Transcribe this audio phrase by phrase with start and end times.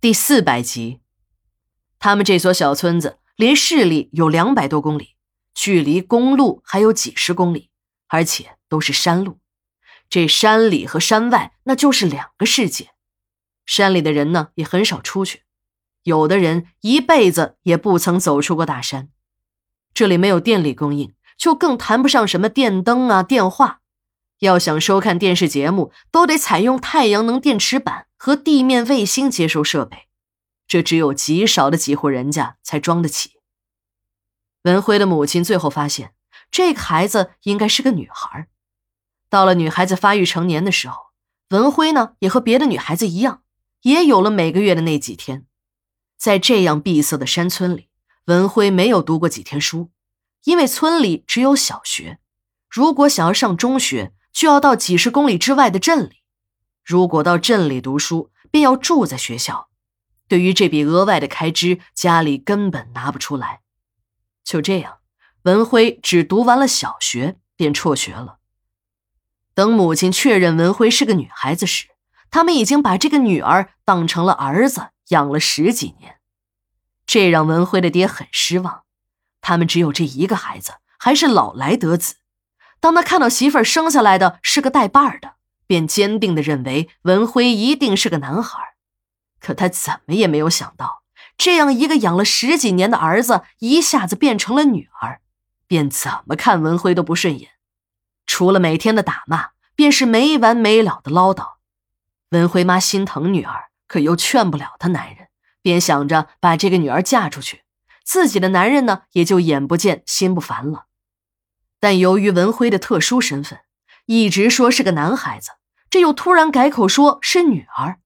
[0.00, 1.00] 第四百集，
[1.98, 5.16] 他们这所小村子离市里有两百多公里，
[5.52, 7.70] 距离公路还有几十公里，
[8.06, 9.40] 而且都是山路。
[10.08, 12.90] 这山里和山外那就是两个世界。
[13.66, 15.42] 山里的人呢也很少出去，
[16.04, 19.08] 有的人一辈子也不曾走出过大山。
[19.92, 23.80] 这里没有电力供应，就更谈不上什么电灯啊、电话。
[24.38, 30.08] 要想收看电视节目，都得采用太阳能电池板和地面卫星接收设备，
[30.66, 33.38] 这只有极少的几户人家才装得起。
[34.64, 36.12] 文辉的母亲最后发现，
[36.50, 38.48] 这个孩子应该是个女孩。
[39.30, 40.98] 到了女孩子发育成年的时候，
[41.50, 43.42] 文辉呢也和别的女孩子一样，
[43.82, 45.46] 也有了每个月的那几天。
[46.18, 47.88] 在这样闭塞的山村里，
[48.26, 49.90] 文辉没有读过几天书，
[50.44, 52.18] 因为村里只有小学，
[52.68, 54.12] 如果想要上中学。
[54.30, 56.17] 就要到几十公里之外的镇里，
[56.88, 59.68] 如果到镇里读书，便要住在学校。
[60.26, 63.60] 对于这笔额外的开支，家里根本拿不出来。
[64.42, 65.00] 就这样，
[65.42, 68.38] 文辉只读完了小学，便辍学了。
[69.52, 71.88] 等母亲确认文辉是个女孩子时，
[72.30, 76.16] 他们已经把这个女儿当成了儿子养了十几年，
[77.04, 78.84] 这让文辉的爹很失望。
[79.42, 82.14] 他们只有这一个孩子，还是老来得子。
[82.80, 85.34] 当他看到媳妇儿生下来的是个带把儿的，
[85.68, 88.58] 便坚定地认为文辉一定是个男孩。
[89.38, 91.04] 可他怎么也没有想到，
[91.36, 95.20] 这样一个养了十几年的儿子一下子变成了女儿，
[95.68, 97.50] 便怎么看文辉都不顺眼。
[98.26, 101.58] 除了每天的打骂，便是没完没了的唠叨。
[102.30, 105.28] 文辉妈心疼女儿，可又劝不了她男人，
[105.62, 107.62] 便想着把这个女儿嫁出去，
[108.04, 110.86] 自己的男人呢也就眼不见心不烦了。
[111.78, 113.60] 但由于文辉的特殊身份，
[114.06, 115.52] 一直说是个男孩子，
[115.90, 118.00] 这又突然改口说是女儿，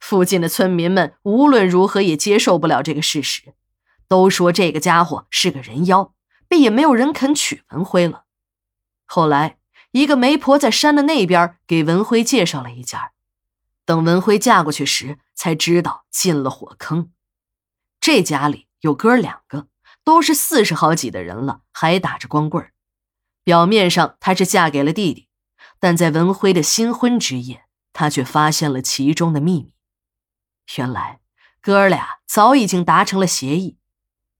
[0.00, 3.54] 附近的村民们无论如何也接受不了这个事实，
[4.08, 6.14] 都说这个家伙是个人妖，
[6.48, 8.24] 便也没有人肯娶文辉了。
[9.04, 9.58] 后来，
[9.92, 13.12] 一个媒婆在山的那边给文辉介绍了一家，
[13.84, 17.10] 等文辉嫁过去时，才知道进了火坑。
[18.00, 19.68] 这家里有哥两个，
[20.04, 22.70] 都是四十好几的人了，还打着光棍。
[23.44, 25.25] 表面上她是嫁给了弟弟，
[25.78, 29.72] 但在文辉的新婚之夜，他却发现了其中的秘密。
[30.76, 31.20] 原来
[31.60, 33.78] 哥俩早已经达成了协议，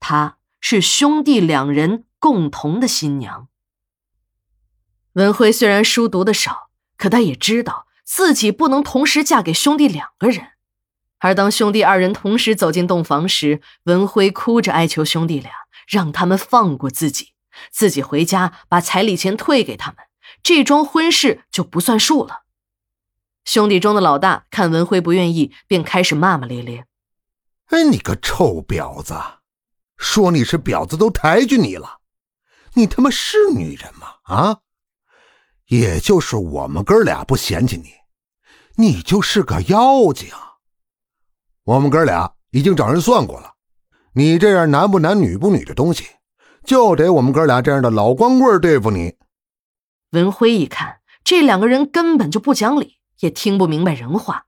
[0.01, 3.49] 她是兄弟两人共同的新娘。
[5.13, 10.53] 文辉虽然书读的少，可他也知道自己不能同时嫁给兄弟两个人。
[11.19, 15.51] 而当兄弟二人同时走进洞房时，文辉哭着哀求兄弟俩，
[15.89, 17.33] 让他们放过自己。
[17.71, 19.97] 自己回家把彩礼钱退给他们，
[20.47, 22.43] 这桩婚事就不算数了。
[23.45, 26.87] 兄弟中的老大看文辉不愿意，便开始骂骂咧咧
[27.71, 29.13] ：“哎，你个臭婊子！
[29.97, 31.99] 说你是婊子都抬举你了，
[32.75, 34.07] 你他妈是女人吗？
[34.23, 34.59] 啊！
[35.67, 37.91] 也就是我们哥俩不嫌弃你，
[38.77, 40.29] 你就是个妖精。
[41.65, 43.55] 我们哥俩已经找人算过了，
[44.13, 46.07] 你这样男不男女不女的东西。”
[46.65, 49.17] 就得我们哥俩这样的老光棍对付你。
[50.11, 54.47] 文辉一看，这两个人根本就不讲理，也听不明白人话，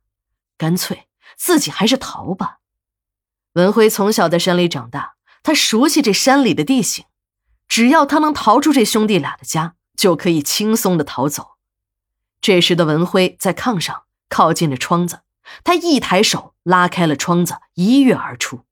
[0.57, 2.59] 干脆自己还是逃吧。
[3.55, 7.05] 文辉从小在山里长大，他熟悉这山里的地形，
[7.67, 11.53] 只要他能逃出这兄弟俩的家，就可以轻松的逃走。
[12.41, 15.21] 这时的文辉在炕上靠近着窗子，
[15.65, 18.65] 他一抬手拉开了窗子，一跃而出。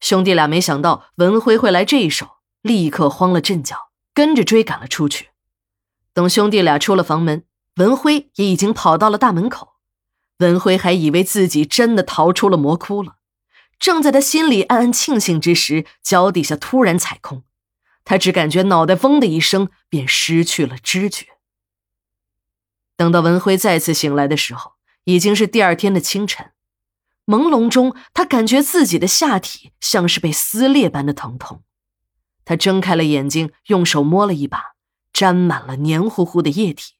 [0.00, 2.38] 兄弟俩没想到文辉会来这一手。
[2.62, 5.29] 立刻慌了阵脚，跟着追赶了出去。
[6.20, 7.44] 等兄弟俩出了房门，
[7.76, 9.76] 文辉也已经跑到了大门口。
[10.40, 13.16] 文辉还以为自己真的逃出了魔窟了。
[13.78, 17.42] 正在他心里暗暗庆幸之时，脚底下突然踩空，
[18.04, 21.24] 他只感觉脑袋嗡的一声，便失去了知觉。
[22.98, 24.72] 等到文辉再次醒来的时候，
[25.04, 26.50] 已经是第二天的清晨。
[27.24, 31.62] 朦胧中，他感觉自己的下体像是被撕裂般的疼痛。
[32.44, 34.74] 他睁开了眼睛，用手摸了一把，
[35.20, 36.94] 沾满了黏糊糊的液体，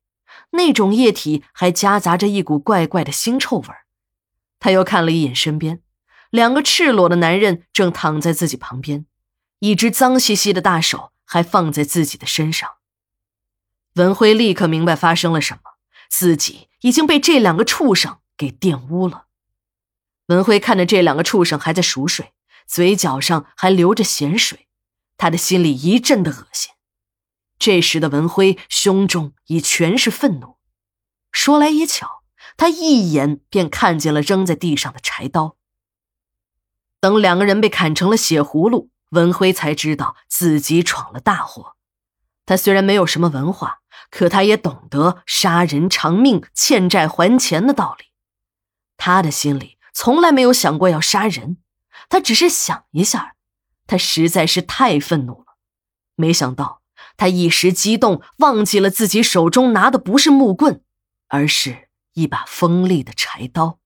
[0.51, 3.69] 那种液体还夹杂着一股怪怪的腥臭味
[4.59, 5.81] 他又看了一眼身边，
[6.29, 9.07] 两个赤裸的男人正躺在自己旁边，
[9.61, 12.69] 一只脏兮兮的大手还放在自己的身上。
[13.95, 15.63] 文辉立刻明白发生了什么，
[16.11, 19.29] 自己已经被这两个畜生给玷污了。
[20.27, 22.35] 文辉看着这两个畜生还在熟睡，
[22.67, 24.67] 嘴角上还流着咸水。
[25.17, 26.71] 他的心里一阵的恶心，
[27.61, 30.57] 这时的文辉胸中已全是愤怒。
[31.31, 32.25] 说来也巧，
[32.57, 35.57] 他一眼便看见了扔在地上的柴刀，
[36.99, 41.77] 等两个人被砍成了血葫芦，文辉才知道自己闯了大祸。
[42.47, 43.81] 他虽然没有什么文化，
[44.11, 48.07] 可他也懂得杀人偿命、欠债还钱的道理。
[48.97, 51.59] 他的心里从来没有想过要杀人，
[52.09, 53.37] 他只是想一下。
[53.87, 55.57] 他实在是太愤怒了，
[56.17, 56.80] 没想到
[57.21, 60.81] 他一时激动，忘记了自己手中拿的不是木棍，
[61.29, 63.80] 而是一把锋利的柴刀。